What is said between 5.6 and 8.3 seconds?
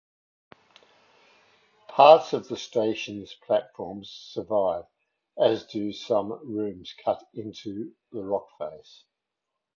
do some rooms cut into the